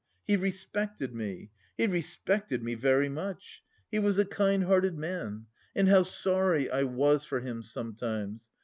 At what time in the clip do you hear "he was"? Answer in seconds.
3.91-4.17